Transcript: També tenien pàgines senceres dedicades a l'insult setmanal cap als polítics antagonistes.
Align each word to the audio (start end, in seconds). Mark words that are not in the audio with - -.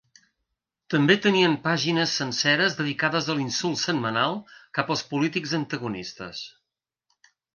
També 0.93 1.15
tenien 1.25 1.57
pàgines 1.65 2.13
senceres 2.21 2.77
dedicades 2.79 3.29
a 3.33 3.37
l'insult 3.41 3.79
setmanal 3.83 4.35
cap 4.79 4.91
als 4.95 5.05
polítics 5.13 5.55
antagonistes. 5.61 6.43